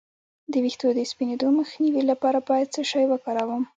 [0.51, 3.63] د ویښتو د سپینیدو مخنیوي لپاره باید څه شی وکاروم؟